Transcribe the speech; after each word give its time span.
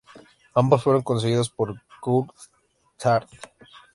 Ambos 0.55 0.81
fueron 0.81 1.03
conseguidos 1.03 1.51
por 1.51 1.79
Coulthard. 1.99 3.29